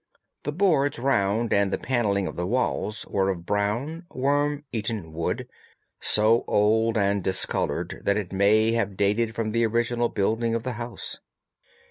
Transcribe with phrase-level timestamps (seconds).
[0.45, 5.41] The boards round and the panelling of the walls were of brown, worm eaten oak,
[5.99, 10.73] so old and discoloured that it may have dated from the original building of the
[10.81, 11.19] house.